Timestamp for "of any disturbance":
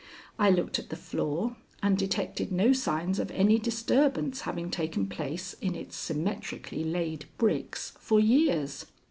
3.19-4.41